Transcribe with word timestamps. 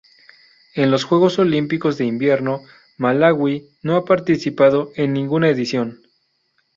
En 0.73 0.89
los 0.89 1.03
Juegos 1.03 1.37
Olímpicos 1.37 1.99
de 1.99 2.05
Invierno 2.05 2.63
Malaui 2.97 3.69
no 3.83 3.97
ha 3.97 4.03
participado 4.03 4.91
en 4.95 5.13
ninguna 5.13 5.47
edición. 5.47 6.01